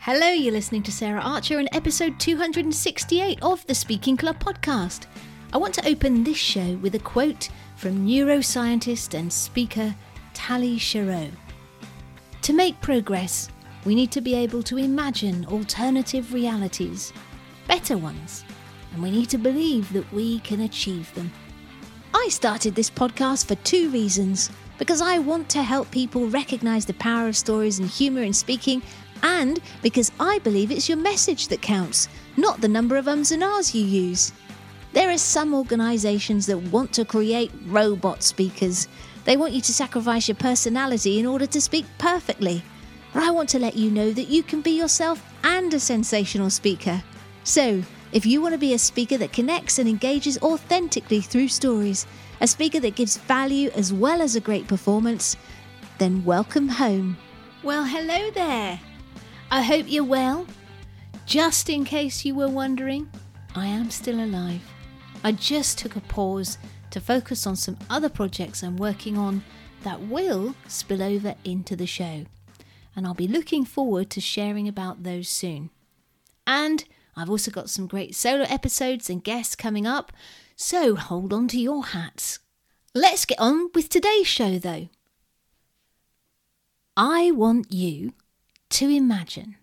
[0.00, 5.06] Hello, you're listening to Sarah Archer and episode 268 of the Speaking Club podcast.
[5.52, 9.92] I want to open this show with a quote from neuroscientist and speaker
[10.34, 11.32] Tali Sharot.
[12.42, 13.48] To make progress,
[13.84, 17.12] we need to be able to imagine alternative realities,
[17.66, 18.44] better ones,
[18.94, 21.30] and we need to believe that we can achieve them.
[22.14, 26.94] I started this podcast for two reasons because I want to help people recognize the
[26.94, 28.80] power of stories and humor in speaking
[29.22, 33.42] and because I believe it's your message that counts, not the number of ums and
[33.42, 34.32] ahs you use.
[34.92, 38.88] There are some organisations that want to create robot speakers.
[39.24, 42.62] They want you to sacrifice your personality in order to speak perfectly.
[43.12, 46.50] But I want to let you know that you can be yourself and a sensational
[46.50, 47.02] speaker.
[47.44, 47.82] So,
[48.12, 52.06] if you want to be a speaker that connects and engages authentically through stories,
[52.40, 55.36] a speaker that gives value as well as a great performance,
[55.98, 57.18] then welcome home.
[57.62, 58.80] Well, hello there.
[59.50, 60.46] I hope you're well.
[61.24, 63.08] Just in case you were wondering,
[63.54, 64.60] I am still alive.
[65.24, 66.58] I just took a pause
[66.90, 69.42] to focus on some other projects I'm working on
[69.84, 72.26] that will spill over into the show.
[72.94, 75.70] And I'll be looking forward to sharing about those soon.
[76.46, 76.84] And
[77.16, 80.12] I've also got some great solo episodes and guests coming up,
[80.56, 82.38] so hold on to your hats.
[82.94, 84.90] Let's get on with today's show though.
[86.98, 88.12] I want you
[88.70, 89.56] to imagine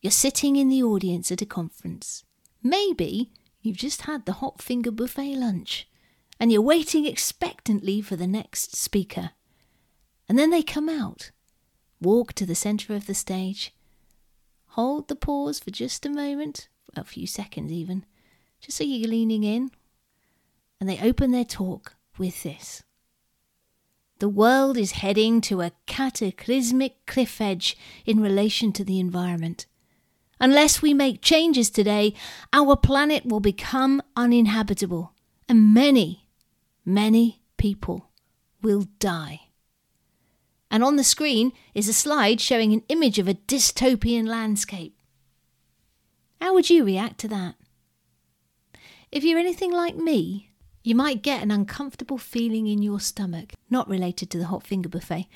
[0.00, 2.24] you're sitting in the audience at a conference.
[2.62, 5.88] Maybe you've just had the hot finger buffet lunch
[6.38, 9.30] and you're waiting expectantly for the next speaker.
[10.28, 11.30] And then they come out,
[12.00, 13.74] walk to the centre of the stage,
[14.68, 18.04] hold the pause for just a moment, a few seconds even,
[18.60, 19.70] just so you're leaning in,
[20.80, 22.82] and they open their talk with this.
[24.18, 29.66] The world is heading to a cataclysmic cliff edge in relation to the environment.
[30.40, 32.14] Unless we make changes today,
[32.52, 35.12] our planet will become uninhabitable,
[35.48, 36.28] and many,
[36.84, 38.10] many people
[38.60, 39.42] will die.
[40.70, 44.96] And on the screen is a slide showing an image of a dystopian landscape.
[46.40, 47.54] How would you react to that?
[49.10, 50.47] If you're anything like me,
[50.88, 54.88] you might get an uncomfortable feeling in your stomach, not related to the hot finger
[54.88, 55.28] buffet.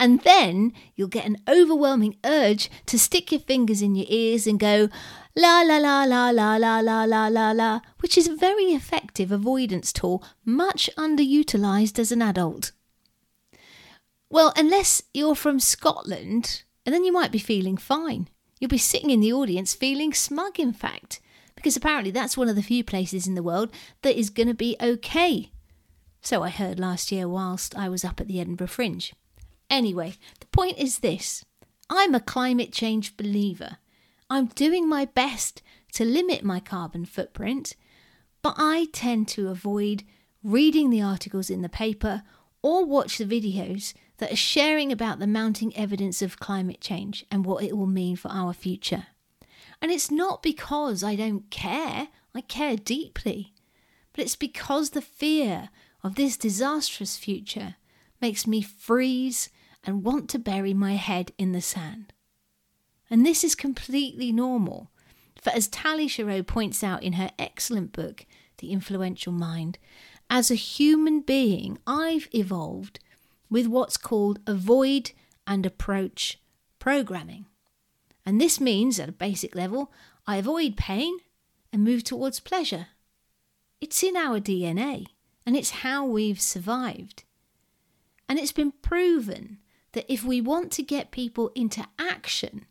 [0.00, 4.58] And then you'll get an overwhelming urge to stick your fingers in your ears and
[4.58, 4.88] go
[5.36, 9.30] la la la la la la la la la la, which is a very effective
[9.30, 12.72] avoidance tool, much underutilized as an adult.
[14.30, 18.28] Well, unless you're from Scotland, and then you might be feeling fine.
[18.58, 21.20] You'll be sitting in the audience feeling smug, in fact
[21.64, 23.70] because apparently that's one of the few places in the world
[24.02, 25.50] that is going to be okay.
[26.20, 29.14] So I heard last year whilst I was up at the Edinburgh Fringe.
[29.70, 31.42] Anyway, the point is this
[31.88, 33.78] I'm a climate change believer.
[34.28, 35.62] I'm doing my best
[35.94, 37.76] to limit my carbon footprint,
[38.42, 40.04] but I tend to avoid
[40.42, 42.24] reading the articles in the paper
[42.60, 47.46] or watch the videos that are sharing about the mounting evidence of climate change and
[47.46, 49.06] what it will mean for our future.
[49.80, 53.52] And it's not because I don't care, I care deeply,
[54.12, 55.70] but it's because the fear
[56.02, 57.76] of this disastrous future
[58.20, 59.50] makes me freeze
[59.82, 62.12] and want to bury my head in the sand.
[63.10, 64.90] And this is completely normal,
[65.40, 68.24] for as Tali Sharot points out in her excellent book,
[68.58, 69.78] The Influential Mind,
[70.30, 72.98] as a human being, I've evolved
[73.50, 75.12] with what's called avoid
[75.46, 76.40] and approach
[76.78, 77.46] programming.
[78.26, 79.92] And this means, at a basic level,
[80.26, 81.18] I avoid pain
[81.72, 82.88] and move towards pleasure.
[83.80, 85.06] It's in our DNA,
[85.44, 87.24] and it's how we've survived.
[88.28, 89.58] And it's been proven
[89.92, 92.64] that if we want to get people into action,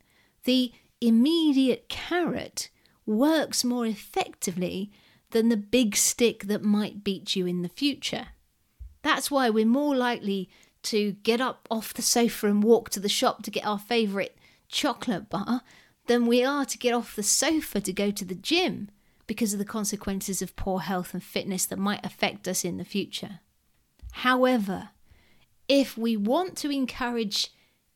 [0.45, 2.69] the immediate carrot
[3.05, 4.91] works more effectively
[5.31, 8.27] than the big stick that might beat you in the future.
[9.01, 10.49] That's why we're more likely
[10.83, 14.33] to get up off the sofa and walk to the shop to get our favourite
[14.67, 15.61] chocolate bar
[16.07, 18.89] than we are to get off the sofa to go to the gym
[19.27, 22.85] because of the consequences of poor health and fitness that might affect us in the
[22.85, 23.39] future.
[24.11, 24.89] However,
[25.67, 27.51] if we want to encourage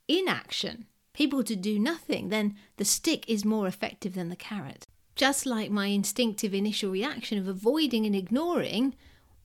[0.08, 4.86] inaction, people to do nothing, then the stick is more effective than the carrot.
[5.16, 8.96] Just like my instinctive initial reaction of avoiding and ignoring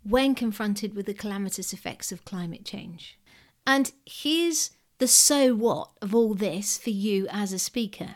[0.04, 3.18] when confronted with the calamitous effects of climate change.
[3.66, 8.14] And here's the so what of all this for you as a speaker.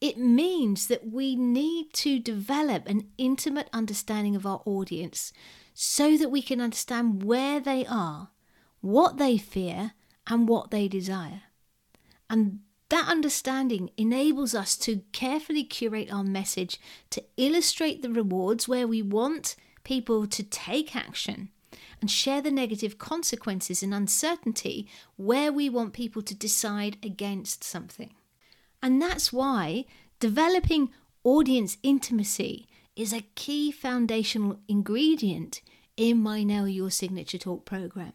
[0.00, 5.30] It means that we need to develop an intimate understanding of our audience
[5.74, 8.30] so that we can understand where they are,
[8.80, 9.92] what they fear,
[10.26, 11.42] and what they desire.
[12.30, 16.80] And That understanding enables us to carefully curate our message
[17.10, 19.54] to illustrate the rewards where we want
[19.84, 21.50] people to take action
[22.00, 28.14] and share the negative consequences and uncertainty where we want people to decide against something.
[28.82, 29.84] And that's why
[30.20, 30.90] developing
[31.24, 35.60] audience intimacy is a key foundational ingredient
[35.96, 38.12] in my Nail Your Signature Talk program.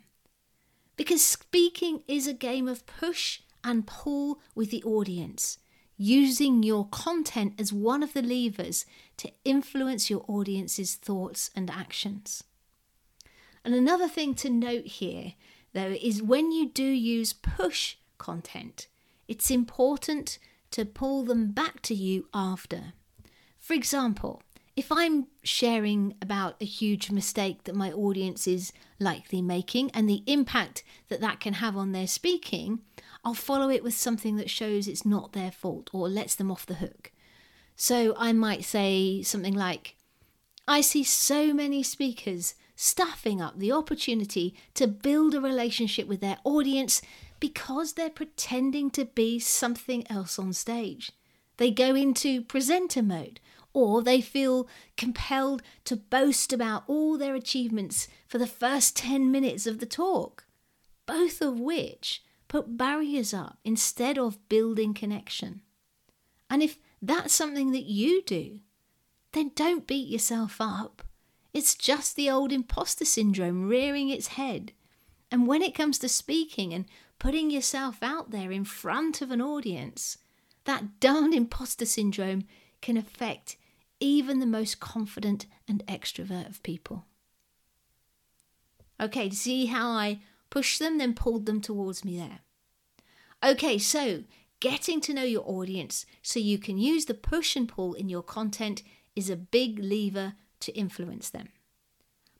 [0.96, 5.58] Because speaking is a game of push and pull with the audience,
[5.98, 8.86] using your content as one of the levers
[9.18, 12.44] to influence your audience's thoughts and actions.
[13.64, 15.34] And another thing to note here,
[15.74, 18.88] though, is when you do use push content,
[19.28, 20.40] it's important
[20.72, 22.94] to pull them back to you after.
[23.60, 24.42] For example,
[24.76, 30.24] if I'm sharing about a huge mistake that my audience is likely making and the
[30.26, 32.80] impact that that can have on their speaking,
[33.24, 36.66] I'll follow it with something that shows it's not their fault or lets them off
[36.66, 37.12] the hook.
[37.76, 39.96] So I might say something like,
[40.68, 46.38] I see so many speakers stuffing up the opportunity to build a relationship with their
[46.44, 47.02] audience
[47.40, 51.12] because they're pretending to be something else on stage.
[51.58, 53.40] They go into presenter mode
[53.74, 54.68] or they feel
[54.98, 60.46] compelled to boast about all their achievements for the first 10 minutes of the talk,
[61.06, 65.62] both of which put barriers up instead of building connection.
[66.50, 68.60] And if that's something that you do,
[69.32, 71.02] then don't beat yourself up.
[71.54, 74.72] It's just the old imposter syndrome rearing its head.
[75.32, 76.86] And when it comes to speaking and
[77.20, 80.18] putting yourself out there in front of an audience,
[80.66, 82.44] that darned imposter syndrome
[82.82, 83.58] can affect
[84.00, 87.06] even the most confident and extrovert of people.
[89.00, 90.20] Okay, see how I
[90.50, 92.40] pushed them, then pulled them towards me there.
[93.44, 94.24] Okay, so
[94.60, 98.24] getting to know your audience so you can use the push and pull in your
[98.24, 98.84] content
[99.16, 100.34] is a big lever
[100.66, 101.50] to influence them.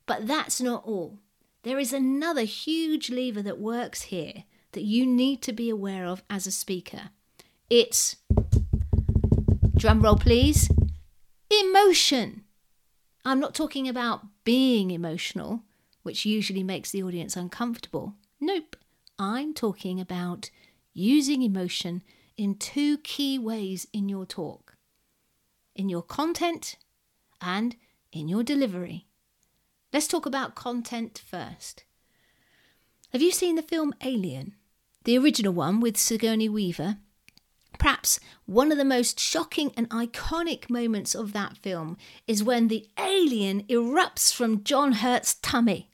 [0.06, 1.20] But that's not all.
[1.64, 4.44] There is another huge lever that works here
[4.74, 7.10] that you need to be aware of as a speaker.
[7.70, 8.18] It's,
[9.76, 10.70] drum roll please,
[11.50, 12.44] Emotion.
[13.24, 15.62] I'm not talking about being emotional,
[16.02, 18.16] which usually makes the audience uncomfortable.
[18.42, 18.76] Nope.
[19.18, 20.50] I'm talking about
[20.94, 22.02] using emotion
[22.36, 24.74] in two key ways in your talk
[25.76, 26.78] in your content
[27.42, 27.76] and
[28.16, 29.08] in your delivery.
[29.92, 31.84] Let's talk about content first.
[33.12, 34.56] Have you seen the film Alien?
[35.04, 36.98] The original one with Sigourney Weaver
[37.84, 42.88] Perhaps one of the most shocking and iconic moments of that film is when the
[42.98, 45.92] alien erupts from John Hurt's tummy.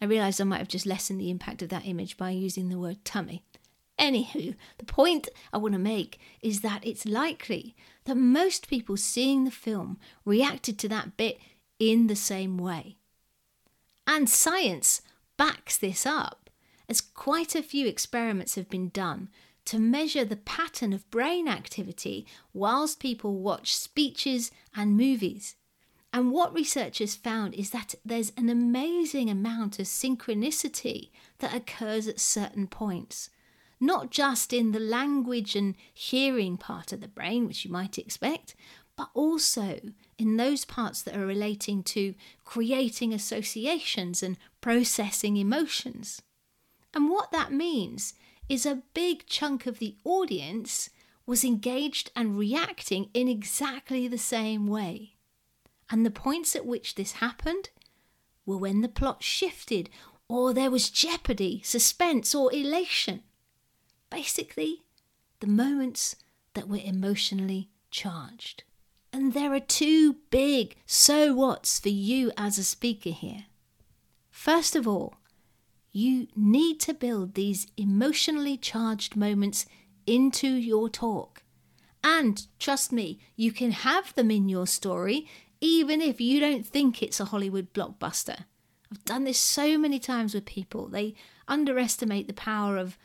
[0.00, 2.78] I realise I might have just lessened the impact of that image by using the
[2.78, 3.44] word tummy.
[3.98, 9.44] Anywho, the point I want to make is that it's likely that most people seeing
[9.44, 11.38] the film reacted to that bit
[11.78, 12.96] in the same way.
[14.06, 15.00] And science
[15.36, 16.50] backs this up,
[16.88, 19.28] as quite a few experiments have been done
[19.64, 25.56] to measure the pattern of brain activity whilst people watch speeches and movies.
[26.12, 32.20] And what researchers found is that there's an amazing amount of synchronicity that occurs at
[32.20, 33.30] certain points,
[33.84, 38.54] not just in the language and hearing part of the brain, which you might expect,
[38.96, 39.80] but also
[40.18, 42.14] in those parts that are relating to
[42.44, 46.22] creating associations and processing emotions.
[46.92, 48.14] And what that means
[48.48, 50.90] is a big chunk of the audience
[51.26, 55.14] was engaged and reacting in exactly the same way.
[55.90, 57.70] And the points at which this happened
[58.46, 59.90] were when the plot shifted,
[60.28, 63.22] or there was jeopardy, suspense, or elation.
[64.14, 64.84] Basically,
[65.40, 66.14] the moments
[66.54, 68.62] that were emotionally charged.
[69.12, 73.46] And there are two big so whats for you as a speaker here.
[74.30, 75.16] First of all,
[75.90, 79.66] you need to build these emotionally charged moments
[80.06, 81.42] into your talk.
[82.04, 85.26] And trust me, you can have them in your story
[85.60, 88.44] even if you don't think it's a Hollywood blockbuster.
[88.92, 90.86] I've done this so many times with people.
[90.86, 91.16] They
[91.48, 92.96] underestimate the power of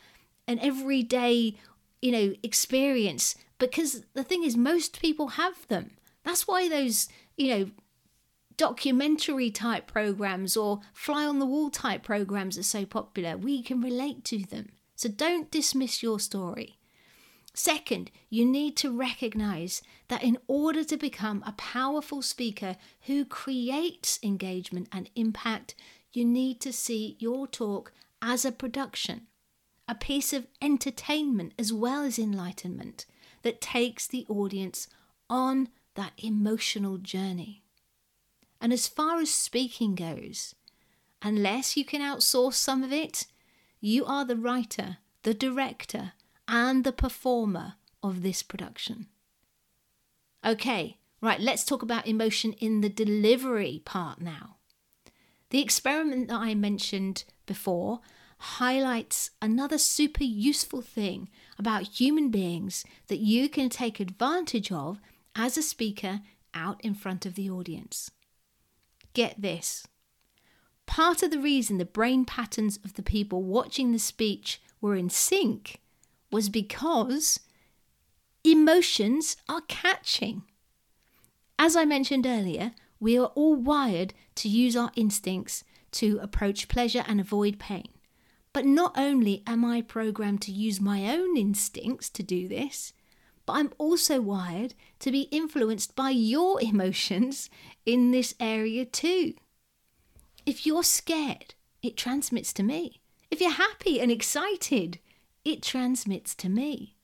[0.50, 1.56] an everyday,
[2.02, 5.92] you know, experience because the thing is most people have them.
[6.24, 7.70] That's why those, you know,
[8.58, 13.38] documentary type programs or fly on the wall type programs are so popular.
[13.38, 14.70] We can relate to them.
[14.96, 16.78] So don't dismiss your story.
[17.54, 24.20] Second, you need to recognize that in order to become a powerful speaker who creates
[24.24, 25.76] engagement and impact,
[26.12, 29.28] you need to see your talk as a production.
[29.90, 33.08] A piece of entertainment as well as enlightenment
[33.42, 34.88] that takes the audience
[35.30, 37.64] on that emotional journey.
[38.62, 40.54] And as far as speaking goes,
[41.24, 43.26] unless you can outsource some of it,
[43.82, 46.14] you are the writer, the director,
[46.48, 49.08] and the performer of this production.
[50.46, 54.58] Okay, right, let's talk about emotion in the delivery part now.
[55.50, 58.02] The experiment that I mentioned before
[58.40, 65.00] highlights another super useful thing about human beings that you can take advantage of
[65.36, 66.22] as a speaker
[66.54, 68.10] out in front of the audience.
[69.14, 69.86] Get this.
[70.86, 75.10] Part of the reason the brain patterns of the people watching the speech were in
[75.10, 75.80] sync
[76.32, 77.42] was because
[78.44, 80.44] emotions are catching.
[81.60, 87.04] As I mentioned earlier, we are all wired to use our instincts to approach pleasure
[87.08, 87.90] and avoid pain.
[88.54, 92.94] But not only am I programmed to use my own instincts to do this,
[93.46, 97.50] but I'm also wired to be influenced by your emotions
[97.86, 99.34] in this area too.
[100.46, 103.02] If you're scared, it transmits to me.
[103.32, 105.00] If you're happy and excited,
[105.46, 106.96] it transmits to me.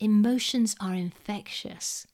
[0.00, 2.06] Emotions are infectious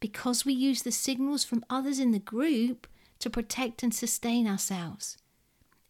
[0.00, 2.86] because we use the signals from others in the group
[3.18, 5.18] to protect and sustain ourselves.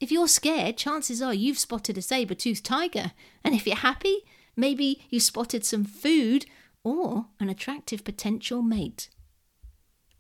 [0.01, 3.13] If you're scared, chances are you've spotted a saber toothed tiger.
[3.43, 4.25] And if you're happy,
[4.57, 6.47] maybe you spotted some food
[6.85, 9.11] or an attractive potential mate.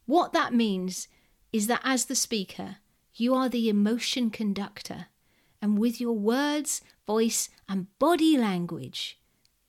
[0.06, 1.08] What that means
[1.52, 2.76] is that as the speaker,
[3.14, 5.06] you are the emotion conductor,
[5.60, 9.18] and with your words, voice, and body language,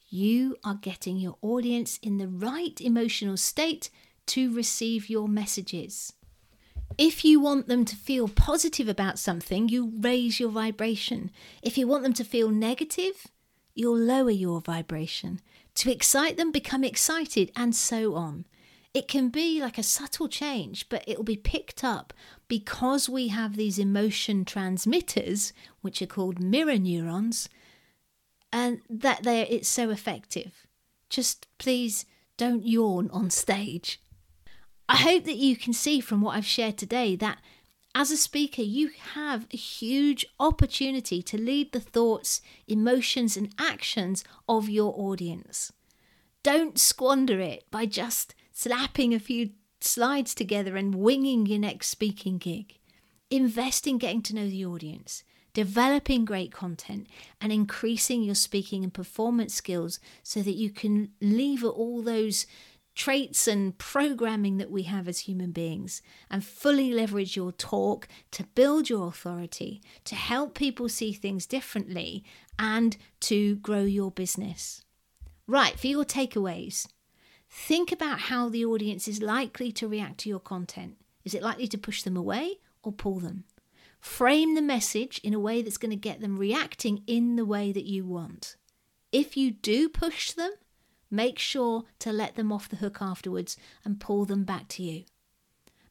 [0.09, 3.89] you are getting your audience in the right emotional state
[4.27, 6.13] to receive your messages.
[6.97, 11.31] If you want them to feel positive about something, you raise your vibration.
[11.61, 13.27] If you want them to feel negative,
[13.73, 15.39] you'll lower your vibration.
[15.75, 18.45] To excite them, become excited, and so on.
[18.93, 22.11] It can be like a subtle change, but it'll be picked up
[22.47, 27.47] because we have these emotion transmitters, which are called mirror neurons,
[28.51, 30.65] and that they it's so effective.
[31.09, 32.05] Just please
[32.35, 34.01] don't yawn on stage.
[34.89, 37.37] I hope that you can see from what I've shared today that
[37.93, 44.23] as a speaker, you have a huge opportunity to lead the thoughts, emotions, and actions
[44.47, 45.71] of your audience.
[46.41, 52.39] Don't squander it by just slapping a few slides together and winging your next speaking
[52.39, 52.79] gig.
[53.29, 57.05] Invest in getting to know the audience, developing great content,
[57.39, 62.47] and increasing your speaking and performance skills so that you can lever all those
[62.95, 68.43] traits and programming that we have as human beings and fully leverage your talk to
[68.43, 72.23] build your authority, to help people see things differently,
[72.57, 74.83] and to grow your business.
[75.47, 76.87] Right, for your takeaways,
[77.49, 80.97] think about how the audience is likely to react to your content.
[81.23, 83.45] Is it likely to push them away or pull them?
[83.99, 87.71] Frame the message in a way that's going to get them reacting in the way
[87.71, 88.55] that you want.
[89.11, 90.51] If you do push them,
[91.11, 95.03] Make sure to let them off the hook afterwards and pull them back to you.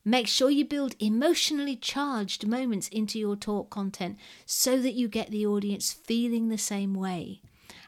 [0.05, 5.31] Make sure you build emotionally charged moments into your talk content so that you get
[5.31, 7.43] the audience feeling the same way.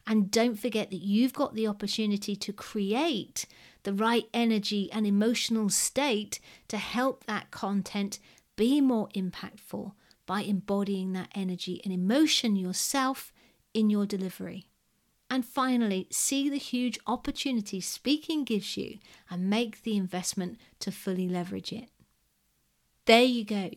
[0.07, 3.47] And don't forget that you've got the opportunity to create
[3.85, 8.19] the right energy and emotional state to help that content
[8.57, 9.93] be more impactful
[10.27, 13.33] by embodying that energy and emotion yourself
[13.73, 14.67] in your delivery.
[15.31, 18.99] And finally, see the huge opportunity speaking gives you
[19.31, 21.89] and make the investment to fully leverage it.
[23.07, 23.71] There you go.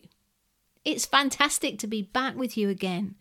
[0.84, 3.14] It's fantastic to be back with you again.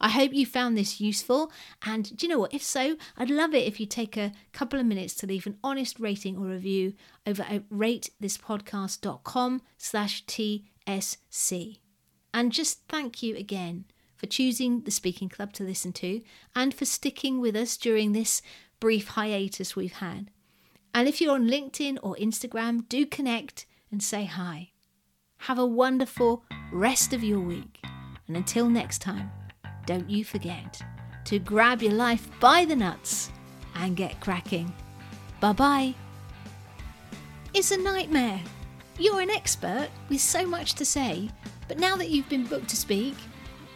[0.00, 1.50] I hope you found this useful.
[1.84, 2.54] And do you know what?
[2.54, 5.58] If so, I'd love it if you take a couple of minutes to leave an
[5.64, 6.92] honest rating or review
[7.26, 11.78] over at ratethispodcast.com slash TSC.
[12.34, 13.86] And just thank you again
[14.18, 16.20] for choosing the Speaking Club to listen to,
[16.54, 18.42] and for sticking with us during this
[18.80, 20.30] brief hiatus we've had.
[20.92, 24.72] And if you're on LinkedIn or Instagram, do connect and say hi.
[25.42, 27.80] Have a wonderful rest of your week.
[28.26, 29.30] And until next time,
[29.86, 30.82] don't you forget
[31.26, 33.30] to grab your life by the nuts
[33.76, 34.72] and get cracking.
[35.40, 35.94] Bye bye.
[37.54, 38.40] It's a nightmare.
[38.98, 41.30] You're an expert with so much to say,
[41.68, 43.14] but now that you've been booked to speak,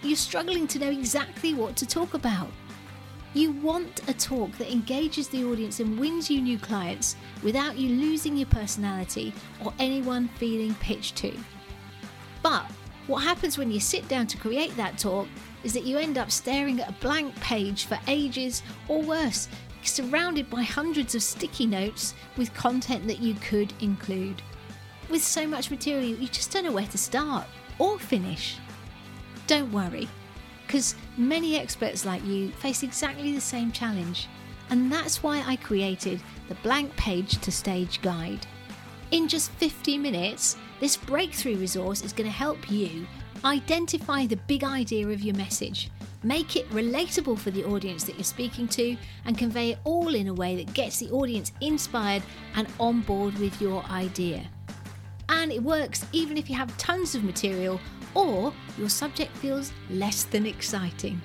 [0.02, 2.50] you're struggling to know exactly what to talk about.
[3.34, 7.96] You want a talk that engages the audience and wins you new clients without you
[7.96, 9.32] losing your personality
[9.64, 11.34] or anyone feeling pitched to.
[12.42, 12.64] But
[13.06, 15.28] what happens when you sit down to create that talk
[15.64, 19.48] is that you end up staring at a blank page for ages or worse,
[19.82, 24.42] surrounded by hundreds of sticky notes with content that you could include.
[25.08, 27.46] With so much material, you just don't know where to start
[27.78, 28.56] or finish.
[29.52, 30.08] Don't worry,
[30.66, 34.26] because many experts like you face exactly the same challenge.
[34.70, 38.46] And that's why I created the Blank Page to Stage Guide.
[39.10, 43.06] In just 50 minutes, this breakthrough resource is going to help you
[43.44, 45.90] identify the big idea of your message,
[46.22, 50.28] make it relatable for the audience that you're speaking to, and convey it all in
[50.28, 52.22] a way that gets the audience inspired
[52.54, 54.48] and on board with your idea.
[55.28, 57.78] And it works even if you have tons of material
[58.14, 61.20] or your subject feels less than exciting.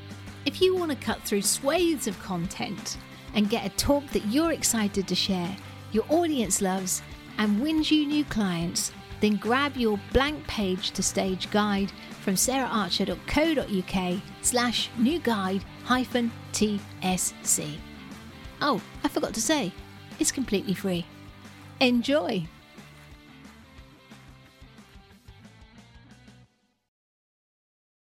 [0.45, 2.97] If you want to cut through swathes of content
[3.33, 5.55] and get a talk that you're excited to share,
[5.91, 7.01] your audience loves,
[7.37, 11.91] and wins you new clients, then grab your blank page to stage guide
[12.21, 17.77] from saraharcher.co.uk slash new guide hyphen TSC.
[18.61, 19.71] Oh, I forgot to say,
[20.19, 21.05] it's completely free.
[21.79, 22.47] Enjoy!